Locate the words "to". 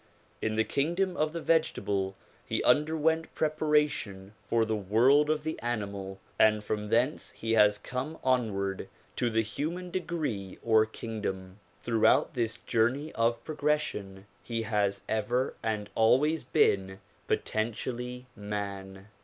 9.17-9.29